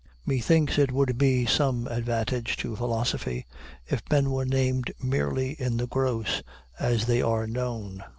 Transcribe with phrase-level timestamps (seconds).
[0.25, 3.45] Methinks it would be some advantage to philosophy,
[3.85, 6.41] if men were named merely in the gross,
[6.79, 8.03] as they are known.